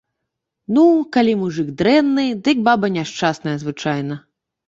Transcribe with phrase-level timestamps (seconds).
[0.75, 0.85] Ну,
[1.17, 4.21] калі мужык дрэнны, дык баба няшчасная звычайна.